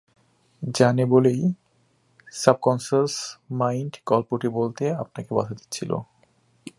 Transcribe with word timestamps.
জানে 0.63 1.03
বলেই 1.05 1.41
subconscious 2.33 3.13
mind 3.51 3.93
গল্পটি 4.05 4.47
বলতে 4.49 4.83
আপনাকে 4.93 5.29
বাধা 5.35 5.53
দিচ্ছিল। 5.53 5.91